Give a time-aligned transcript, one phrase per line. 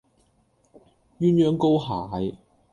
[1.19, 2.35] 鴛鴦膏蟹